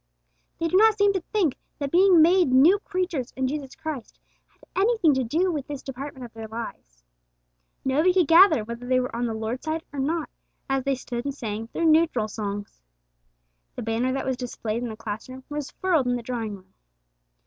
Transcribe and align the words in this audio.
They 0.57 0.67
do 0.67 0.77
not 0.77 0.97
seem 0.97 1.13
to 1.13 1.21
think 1.31 1.55
that 1.77 1.91
being 1.91 2.23
made 2.23 2.51
new 2.51 2.79
creatures 2.79 3.31
in 3.35 3.47
Christ 3.47 4.15
Jesus 4.19 4.19
had 4.55 4.69
anything 4.81 5.13
to 5.13 5.23
do 5.23 5.51
with 5.51 5.67
this 5.67 5.83
department 5.83 6.25
of 6.25 6.33
their 6.33 6.47
lives. 6.47 7.03
Nobody 7.85 8.11
could 8.11 8.27
gather 8.27 8.63
whether 8.63 8.87
they 8.87 8.99
were 8.99 9.15
on 9.15 9.27
the 9.27 9.35
Lord's 9.35 9.63
side 9.63 9.83
or 9.93 9.99
not, 9.99 10.27
as 10.67 10.83
they 10.85 10.95
stood 10.95 11.25
and 11.25 11.35
sang 11.35 11.69
their 11.71 11.85
neutral 11.85 12.27
songs. 12.27 12.81
The 13.75 13.83
banner 13.83 14.11
that 14.13 14.25
was 14.25 14.37
displayed 14.37 14.81
in 14.81 14.89
the 14.89 14.97
class 14.97 15.29
room 15.29 15.43
was 15.49 15.69
furled 15.69 16.07
in 16.07 16.15
the 16.15 16.23
drawing 16.23 16.55
room. 16.55 16.73